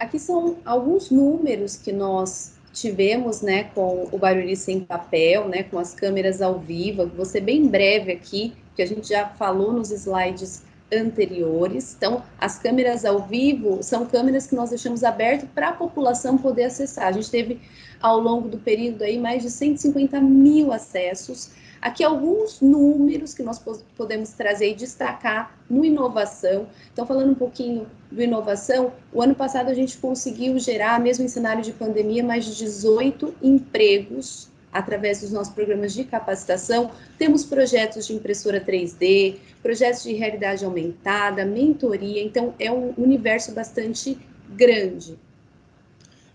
Aqui 0.00 0.18
são 0.18 0.56
alguns 0.64 1.10
números 1.10 1.76
que 1.76 1.92
nós 1.92 2.54
tivemos, 2.72 3.42
né, 3.42 3.64
com 3.74 4.08
o 4.10 4.18
Barueri 4.18 4.56
sem 4.56 4.80
papel, 4.80 5.48
né, 5.48 5.62
com 5.62 5.78
as 5.78 5.94
câmeras 5.94 6.40
ao 6.40 6.58
vivo, 6.58 7.24
ser 7.24 7.40
bem 7.40 7.66
breve 7.66 8.12
aqui, 8.12 8.54
que 8.74 8.82
a 8.82 8.86
gente 8.86 9.08
já 9.08 9.28
falou 9.28 9.72
nos 9.72 9.90
slides 9.90 10.62
anteriores. 10.92 11.94
Então, 11.96 12.22
as 12.38 12.58
câmeras 12.58 13.04
ao 13.04 13.20
vivo 13.26 13.82
são 13.82 14.06
câmeras 14.06 14.46
que 14.46 14.54
nós 14.54 14.70
deixamos 14.70 15.02
aberto 15.04 15.46
para 15.54 15.70
a 15.70 15.72
população 15.72 16.36
poder 16.36 16.64
acessar. 16.64 17.06
A 17.06 17.12
gente 17.12 17.30
teve, 17.30 17.60
ao 18.00 18.18
longo 18.18 18.48
do 18.48 18.58
período, 18.58 19.02
aí, 19.02 19.18
mais 19.18 19.42
de 19.42 19.50
150 19.50 20.20
mil 20.20 20.72
acessos. 20.72 21.50
Aqui 21.82 22.04
alguns 22.04 22.60
números 22.60 23.34
que 23.34 23.42
nós 23.42 23.60
podemos 23.96 24.30
trazer 24.30 24.70
e 24.70 24.74
destacar 24.74 25.58
no 25.68 25.84
inovação. 25.84 26.68
Então, 26.92 27.04
falando 27.04 27.32
um 27.32 27.34
pouquinho 27.34 27.88
do 28.08 28.22
inovação, 28.22 28.92
o 29.12 29.20
ano 29.20 29.34
passado 29.34 29.68
a 29.68 29.74
gente 29.74 29.98
conseguiu 29.98 30.56
gerar, 30.60 31.00
mesmo 31.00 31.24
em 31.24 31.28
cenário 31.28 31.60
de 31.60 31.72
pandemia, 31.72 32.22
mais 32.22 32.44
de 32.44 32.56
18 32.56 33.34
empregos 33.42 34.48
através 34.72 35.20
dos 35.20 35.32
nossos 35.32 35.52
programas 35.52 35.92
de 35.92 36.04
capacitação. 36.04 36.92
Temos 37.18 37.44
projetos 37.44 38.06
de 38.06 38.14
impressora 38.14 38.60
3D, 38.60 39.36
projetos 39.60 40.04
de 40.04 40.12
realidade 40.12 40.64
aumentada, 40.64 41.44
mentoria, 41.44 42.22
então 42.22 42.54
é 42.60 42.70
um 42.70 42.94
universo 42.96 43.52
bastante 43.52 44.16
grande. 44.50 45.18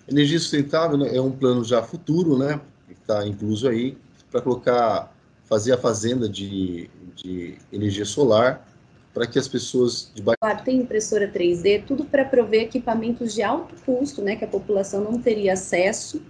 Energia 0.07 0.39
sustentável 0.39 0.97
né, 0.97 1.15
é 1.15 1.21
um 1.21 1.31
plano 1.31 1.63
já 1.63 1.81
futuro, 1.81 2.37
né? 2.37 2.59
está 3.07 3.25
incluso 3.25 3.67
aí, 3.67 3.97
para 4.29 4.41
colocar, 4.41 5.13
fazer 5.47 5.73
a 5.73 5.77
fazenda 5.77 6.29
de, 6.29 6.89
de 7.15 7.57
energia 7.71 8.05
solar 8.05 8.67
para 9.13 9.25
que 9.25 9.39
as 9.39 9.47
pessoas 9.47 10.11
de 10.13 10.21
baixo... 10.21 10.37
Tem 10.63 10.77
impressora 10.77 11.27
3D, 11.31 11.85
tudo 11.87 12.05
para 12.05 12.23
prover 12.23 12.63
equipamentos 12.63 13.33
de 13.33 13.41
alto 13.41 13.73
custo, 13.83 14.21
né, 14.21 14.35
que 14.35 14.45
a 14.45 14.47
população 14.47 15.03
não 15.03 15.19
teria 15.19 15.53
acesso 15.53 16.21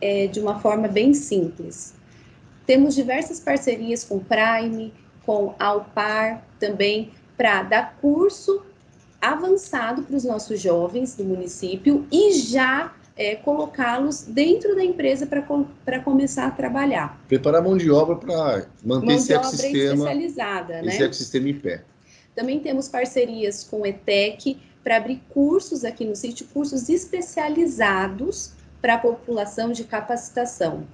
é, 0.00 0.26
de 0.26 0.40
uma 0.40 0.58
forma 0.60 0.88
bem 0.88 1.12
simples. 1.12 1.94
Temos 2.64 2.94
diversas 2.94 3.40
parcerias 3.40 4.04
com 4.04 4.18
Prime, 4.18 4.92
com 5.24 5.54
Alpar 5.58 6.42
também, 6.58 7.12
para 7.36 7.62
dar 7.62 7.96
curso 8.00 8.62
avançado 9.20 10.02
para 10.02 10.16
os 10.16 10.24
nossos 10.24 10.60
jovens 10.60 11.14
do 11.14 11.24
município 11.24 12.06
e 12.10 12.32
já 12.32 12.94
é, 13.16 13.34
colocá-los 13.34 14.22
dentro 14.22 14.76
da 14.76 14.84
empresa 14.84 15.26
para 15.26 16.00
começar 16.00 16.46
a 16.46 16.50
trabalhar. 16.50 17.18
Preparar 17.26 17.62
mão 17.62 17.76
de 17.76 17.90
obra 17.90 18.16
para 18.16 18.66
manter 18.84 19.06
mão 19.06 19.16
esse 19.16 19.32
ecossistema, 19.32 19.94
especializada, 19.94 20.78
esse 20.80 20.98
né? 20.98 21.04
ecossistema 21.06 21.48
em 21.48 21.54
pé. 21.54 21.82
Também 22.34 22.60
temos 22.60 22.88
parcerias 22.88 23.64
com 23.64 23.80
o 23.80 23.86
ETEC 23.86 24.58
para 24.84 24.98
abrir 24.98 25.22
cursos 25.30 25.84
aqui 25.84 26.04
no 26.04 26.14
sítio, 26.14 26.46
cursos 26.52 26.90
especializados 26.90 28.52
para 28.82 28.94
a 28.94 28.98
população 28.98 29.72
de 29.72 29.84
capacitação. 29.84 30.84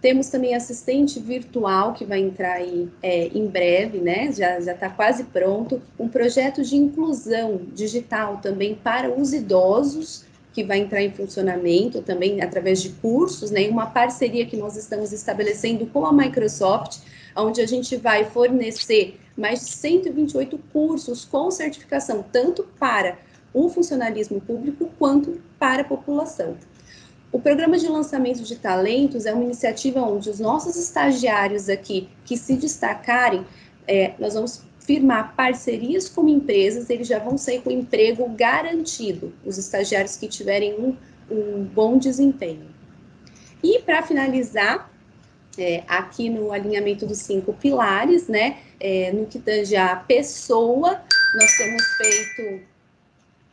Temos 0.00 0.28
também 0.28 0.54
assistente 0.54 1.18
virtual 1.18 1.94
que 1.94 2.04
vai 2.04 2.20
entrar 2.20 2.54
aí 2.54 2.88
é, 3.02 3.26
em 3.28 3.46
breve, 3.46 3.98
né? 3.98 4.30
Já 4.30 4.58
está 4.58 4.90
quase 4.90 5.24
pronto. 5.24 5.82
Um 5.98 6.08
projeto 6.08 6.62
de 6.62 6.76
inclusão 6.76 7.62
digital 7.74 8.36
também 8.36 8.74
para 8.74 9.10
os 9.10 9.32
idosos 9.32 10.24
que 10.54 10.62
vai 10.62 10.78
entrar 10.78 11.02
em 11.02 11.10
funcionamento 11.10 12.00
também 12.00 12.40
através 12.40 12.80
de 12.80 12.90
cursos, 12.90 13.50
né? 13.50 13.68
Uma 13.68 13.86
parceria 13.86 14.46
que 14.46 14.56
nós 14.56 14.76
estamos 14.76 15.12
estabelecendo 15.12 15.84
com 15.86 16.06
a 16.06 16.12
Microsoft, 16.12 17.00
onde 17.36 17.60
a 17.60 17.66
gente 17.66 17.96
vai 17.96 18.24
fornecer 18.24 19.18
mais 19.36 19.60
de 19.66 19.72
128 19.72 20.56
cursos 20.72 21.24
com 21.24 21.50
certificação, 21.50 22.24
tanto 22.32 22.62
para 22.78 23.18
o 23.52 23.68
funcionalismo 23.68 24.40
público 24.40 24.88
quanto 24.96 25.42
para 25.58 25.82
a 25.82 25.84
população. 25.84 26.56
O 27.32 27.40
programa 27.40 27.76
de 27.76 27.88
lançamento 27.88 28.44
de 28.44 28.54
talentos 28.54 29.26
é 29.26 29.34
uma 29.34 29.42
iniciativa 29.42 30.00
onde 30.00 30.30
os 30.30 30.38
nossos 30.38 30.76
estagiários 30.76 31.68
aqui 31.68 32.08
que 32.24 32.36
se 32.36 32.54
destacarem, 32.54 33.44
é, 33.88 34.14
nós 34.20 34.34
vamos 34.34 34.62
firmar 34.84 35.34
parcerias 35.34 36.08
com 36.08 36.28
empresas, 36.28 36.88
eles 36.90 37.08
já 37.08 37.18
vão 37.18 37.36
sair 37.36 37.62
com 37.62 37.70
emprego 37.70 38.28
garantido, 38.28 39.32
os 39.44 39.58
estagiários 39.58 40.16
que 40.16 40.28
tiverem 40.28 40.74
um, 40.74 40.96
um 41.30 41.64
bom 41.64 41.98
desempenho. 41.98 42.68
E 43.62 43.80
para 43.80 44.02
finalizar, 44.02 44.90
é, 45.56 45.82
aqui 45.88 46.28
no 46.28 46.52
alinhamento 46.52 47.06
dos 47.06 47.18
cinco 47.18 47.54
pilares, 47.54 48.28
né, 48.28 48.58
é, 48.78 49.10
no 49.10 49.24
que 49.24 49.38
tange 49.38 49.74
a 49.74 49.96
pessoa, 49.96 51.02
nós 51.34 51.56
temos 51.56 51.82
feito, 51.96 52.62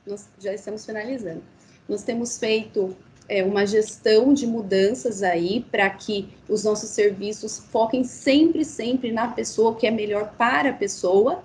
nós 0.06 0.30
já 0.40 0.54
estamos 0.54 0.86
finalizando, 0.86 1.42
nós 1.88 2.04
temos 2.04 2.38
feito 2.38 2.96
é, 3.32 3.42
uma 3.46 3.66
gestão 3.66 4.34
de 4.34 4.46
mudanças 4.46 5.24
aí 5.24 5.66
para 5.72 5.90
que 5.90 6.28
os 6.50 6.66
nossos 6.66 6.90
serviços 6.90 7.60
foquem 7.72 8.04
sempre, 8.04 8.66
sempre 8.66 9.10
na 9.10 9.30
pessoa, 9.30 9.74
que 9.74 9.88
é 9.88 9.92
melhor 9.92 10.34
para 10.38 10.72
a 10.72 10.74
pessoa. 10.74 11.42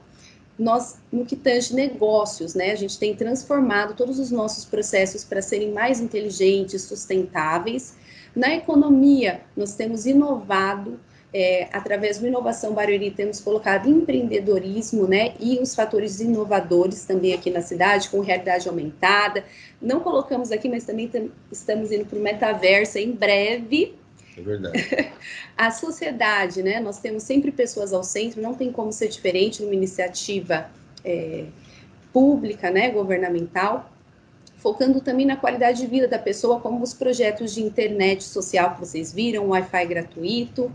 Nós, 0.59 0.97
no 1.13 1.25
que 1.25 1.37
tange 1.37 1.73
negócios, 1.73 2.55
né, 2.57 2.73
a 2.73 2.75
gente 2.75 2.99
tem 2.99 3.15
transformado 3.15 3.95
todos 3.95 4.19
os 4.19 4.33
nossos 4.33 4.65
processos 4.65 5.23
para 5.23 5.41
serem 5.41 5.71
mais 5.71 6.01
inteligentes, 6.01 6.83
sustentáveis. 6.83 7.95
Na 8.35 8.53
economia, 8.53 9.43
nós 9.57 9.77
temos 9.77 10.07
inovado, 10.07 10.99
é, 11.33 11.69
através 11.73 12.19
do 12.19 12.27
Inovação 12.27 12.73
Barueri, 12.73 13.11
temos 13.11 13.41
colocado 13.41 13.89
empreendedorismo, 13.89 15.07
né, 15.07 15.35
e 15.41 15.59
os 15.59 15.75
fatores 15.75 16.21
inovadores 16.21 17.05
também 17.05 17.33
aqui 17.33 17.51
na 17.51 17.61
cidade, 17.61 18.09
com 18.09 18.21
realidade 18.21 18.69
aumentada. 18.69 19.45
Não 19.81 20.01
colocamos 20.01 20.51
aqui, 20.51 20.69
mas 20.69 20.85
também 20.85 21.11
estamos 21.51 21.93
indo 21.93 22.07
para 22.07 22.19
o 22.19 22.23
metaverso 22.23 22.99
em 22.99 23.13
breve. 23.13 23.95
É 24.37 24.41
verdade. 24.41 25.13
a 25.57 25.71
sociedade, 25.71 26.63
né, 26.63 26.81
nós 26.81 26.99
temos 26.99 27.23
sempre 27.23 27.51
pessoas 27.51 27.93
ao 27.93 28.03
centro, 28.03 28.41
não 28.41 28.55
tem 28.55 28.73
como 28.73 28.93
ser 28.93 29.09
diferente 29.09 29.63
numa 29.63 29.75
iniciativa 29.75 30.71
é, 31.05 31.45
pública, 32.13 32.71
né, 32.71 32.91
governamental 32.91 33.91
focando 34.67 35.01
também 35.01 35.25
na 35.25 35.37
qualidade 35.37 35.81
de 35.81 35.87
vida 35.87 36.09
da 36.09 36.19
pessoa, 36.19 36.59
como 36.59 36.83
os 36.83 36.93
projetos 36.93 37.55
de 37.55 37.63
internet 37.63 38.25
social 38.25 38.75
que 38.75 38.81
vocês 38.81 39.13
viram, 39.13 39.51
Wi-Fi 39.51 39.87
gratuito, 39.87 40.73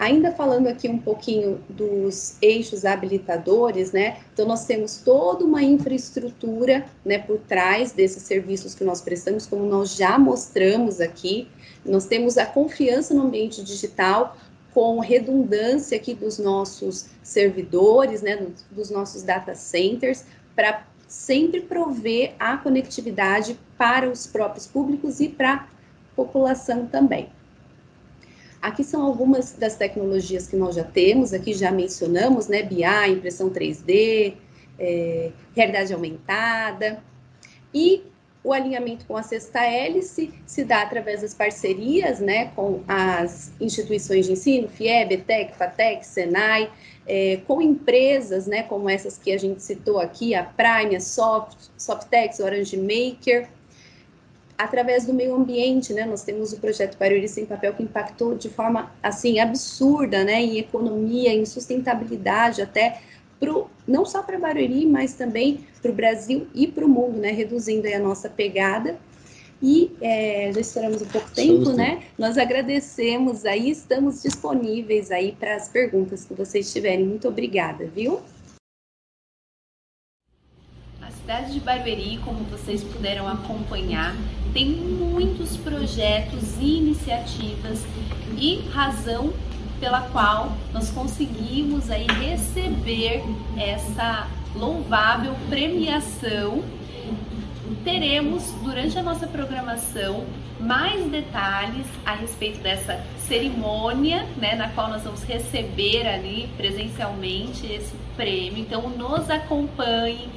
Ainda 0.00 0.32
falando 0.32 0.66
aqui 0.66 0.88
um 0.88 0.96
pouquinho 0.96 1.60
dos 1.68 2.36
eixos 2.40 2.86
habilitadores, 2.86 3.92
né? 3.92 4.16
Então, 4.32 4.46
nós 4.46 4.64
temos 4.64 4.96
toda 5.04 5.44
uma 5.44 5.62
infraestrutura, 5.62 6.86
né, 7.04 7.18
por 7.18 7.36
trás 7.40 7.92
desses 7.92 8.22
serviços 8.22 8.74
que 8.74 8.82
nós 8.82 9.02
prestamos, 9.02 9.46
como 9.46 9.66
nós 9.66 9.94
já 9.94 10.18
mostramos 10.18 11.02
aqui. 11.02 11.48
Nós 11.84 12.06
temos 12.06 12.38
a 12.38 12.46
confiança 12.46 13.12
no 13.12 13.24
ambiente 13.24 13.62
digital, 13.62 14.38
com 14.72 15.00
redundância 15.00 15.98
aqui 15.98 16.14
dos 16.14 16.38
nossos 16.38 17.10
servidores, 17.22 18.22
né, 18.22 18.46
dos 18.70 18.88
nossos 18.88 19.22
data 19.22 19.54
centers, 19.54 20.24
para 20.56 20.82
sempre 21.06 21.60
prover 21.60 22.32
a 22.38 22.56
conectividade 22.56 23.58
para 23.76 24.08
os 24.08 24.26
próprios 24.26 24.66
públicos 24.66 25.20
e 25.20 25.28
para 25.28 25.56
a 25.56 25.66
população 26.16 26.86
também. 26.86 27.28
Aqui 28.60 28.84
são 28.84 29.02
algumas 29.02 29.52
das 29.52 29.76
tecnologias 29.76 30.46
que 30.46 30.56
nós 30.56 30.74
já 30.74 30.84
temos, 30.84 31.32
aqui 31.32 31.54
já 31.54 31.70
mencionamos, 31.70 32.46
né, 32.46 32.62
BI, 32.62 32.84
impressão 33.08 33.48
3D, 33.48 34.34
é, 34.78 35.30
realidade 35.54 35.94
aumentada, 35.94 37.02
e 37.72 38.02
o 38.42 38.52
alinhamento 38.52 39.04
com 39.06 39.16
a 39.16 39.22
sexta 39.22 39.60
hélice 39.60 40.32
se 40.46 40.64
dá 40.64 40.82
através 40.82 41.20
das 41.22 41.34
parcerias, 41.34 42.20
né, 42.20 42.52
com 42.56 42.82
as 42.88 43.52
instituições 43.60 44.26
de 44.26 44.32
ensino, 44.32 44.68
FIEB, 44.68 45.14
ETEC, 45.14 45.54
FATEC, 45.56 46.06
SENAI, 46.06 46.70
é, 47.06 47.40
com 47.46 47.60
empresas, 47.60 48.46
né, 48.46 48.62
como 48.62 48.88
essas 48.88 49.18
que 49.18 49.32
a 49.32 49.38
gente 49.38 49.62
citou 49.62 49.98
aqui, 49.98 50.34
a 50.34 50.42
Prime, 50.44 50.96
a 50.96 51.00
Soft, 51.00 51.56
Softex, 51.76 52.40
Orange 52.40 52.76
Maker, 52.76 53.48
através 54.64 55.06
do 55.06 55.14
meio 55.14 55.34
ambiente, 55.34 55.92
né? 55.92 56.04
Nós 56.04 56.22
temos 56.22 56.52
o 56.52 56.60
projeto 56.60 56.96
Barueri 56.98 57.28
Sem 57.28 57.46
Papel 57.46 57.72
que 57.74 57.82
impactou 57.82 58.34
de 58.34 58.48
forma 58.48 58.92
assim 59.02 59.38
absurda, 59.38 60.22
né? 60.24 60.40
Em 60.42 60.58
economia, 60.58 61.32
em 61.32 61.44
sustentabilidade, 61.46 62.60
até 62.60 63.00
pro, 63.38 63.68
não 63.88 64.04
só 64.04 64.22
para 64.22 64.38
Barueri, 64.38 64.86
mas 64.86 65.14
também 65.14 65.64
para 65.80 65.90
o 65.90 65.94
Brasil 65.94 66.46
e 66.54 66.66
para 66.66 66.84
o 66.84 66.88
mundo, 66.88 67.18
né? 67.18 67.30
Reduzindo 67.30 67.88
a 67.88 67.98
nossa 67.98 68.28
pegada. 68.28 68.98
E 69.62 69.92
é, 70.00 70.50
já 70.54 70.60
estouramos 70.60 71.02
um 71.02 71.06
pouco 71.06 71.30
tempo, 71.32 71.70
né? 71.70 72.02
Nós 72.18 72.38
agradecemos 72.38 73.44
aí, 73.44 73.70
estamos 73.70 74.22
disponíveis 74.22 75.10
aí 75.10 75.32
para 75.32 75.54
as 75.54 75.68
perguntas 75.68 76.24
que 76.24 76.32
vocês 76.32 76.72
tiverem. 76.72 77.04
Muito 77.04 77.28
obrigada, 77.28 77.86
viu? 77.86 78.20
Cidade 81.30 81.52
de 81.52 81.60
Barueri, 81.60 82.18
como 82.24 82.42
vocês 82.46 82.82
puderam 82.82 83.28
acompanhar, 83.28 84.16
tem 84.52 84.66
muitos 84.66 85.56
projetos 85.56 86.56
e 86.58 86.78
iniciativas 86.78 87.86
e 88.36 88.62
razão 88.72 89.32
pela 89.78 90.00
qual 90.08 90.52
nós 90.72 90.90
conseguimos 90.90 91.88
aí 91.88 92.08
receber 92.08 93.22
essa 93.56 94.26
louvável 94.56 95.36
premiação. 95.48 96.64
Teremos 97.84 98.50
durante 98.64 98.98
a 98.98 99.02
nossa 99.04 99.28
programação 99.28 100.26
mais 100.58 101.08
detalhes 101.12 101.86
a 102.04 102.12
respeito 102.12 102.58
dessa 102.60 103.06
cerimônia, 103.28 104.26
né, 104.36 104.56
na 104.56 104.68
qual 104.70 104.88
nós 104.88 105.04
vamos 105.04 105.22
receber 105.22 106.08
ali 106.08 106.48
presencialmente 106.56 107.66
esse 107.66 107.94
prêmio. 108.16 108.58
Então 108.58 108.88
nos 108.90 109.30
acompanhe 109.30 110.28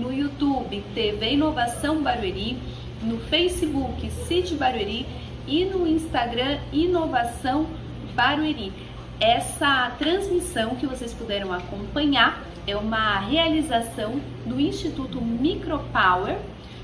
no 0.00 0.12
YouTube 0.12 0.82
TV 0.94 1.34
Inovação 1.34 2.02
Barueri 2.02 2.58
no 3.02 3.18
Facebook 3.18 4.10
Cid 4.26 4.54
Barueri 4.56 5.06
e 5.46 5.64
no 5.64 5.86
Instagram 5.86 6.58
Inovação 6.72 7.66
Barueri. 8.14 8.72
Essa 9.20 9.92
transmissão 9.98 10.76
que 10.76 10.86
vocês 10.86 11.12
puderam 11.12 11.52
acompanhar 11.52 12.42
é 12.66 12.76
uma 12.76 13.18
realização 13.18 14.20
do 14.46 14.58
Instituto 14.58 15.20
Micropower 15.20 16.38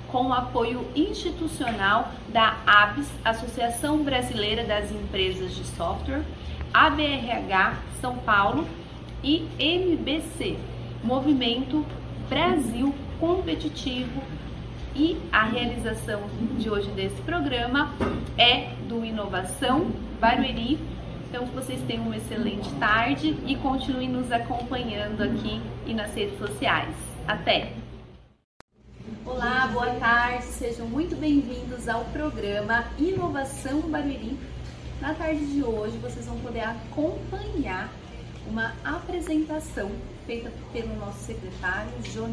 com 0.09 0.27
o 0.27 0.33
apoio 0.33 0.87
institucional 0.95 2.13
da 2.29 2.59
ABS, 2.67 3.11
Associação 3.25 4.03
Brasileira 4.03 4.65
das 4.65 4.91
Empresas 4.93 5.55
de 5.55 5.65
Software, 5.65 6.23
ABRH 6.73 7.79
São 8.01 8.17
Paulo 8.19 8.67
e 9.23 9.49
MBC, 9.59 10.57
Movimento 11.03 11.85
Brasil 12.29 12.95
Competitivo 13.19 14.23
E 14.95 15.17
a 15.33 15.45
realização 15.45 16.23
de 16.59 16.69
hoje 16.69 16.91
desse 16.91 17.21
programa 17.23 17.95
é 18.37 18.73
do 18.89 19.05
Inovação 19.05 19.91
Barueri. 20.21 20.79
Então, 21.29 21.47
vocês 21.47 21.81
tenham 21.87 22.05
uma 22.05 22.17
excelente 22.17 22.71
tarde 22.75 23.37
e 23.47 23.57
continuem 23.57 24.09
nos 24.09 24.31
acompanhando 24.31 25.23
aqui 25.23 25.61
e 25.87 25.95
nas 25.95 26.15
redes 26.15 26.39
sociais. 26.39 26.95
Até! 27.27 27.73
Olá, 29.25 29.67
boa 29.73 29.95
tarde, 29.95 30.45
sejam 30.45 30.87
muito 30.87 31.17
bem-vindos 31.17 31.89
ao 31.89 32.05
programa 32.07 32.85
Inovação 32.99 33.81
Barueri. 33.83 34.39
Na 35.01 35.15
tarde 35.15 35.45
de 35.47 35.63
hoje, 35.63 35.97
vocês 35.99 36.27
vão 36.27 36.39
poder 36.41 36.61
acompanhar 36.61 37.91
uma 38.49 38.73
apresentação 38.85 39.91
feita 40.27 40.51
pelo 40.73 40.95
nosso 40.97 41.19
secretário, 41.25 41.93
Jonas. 42.05 42.25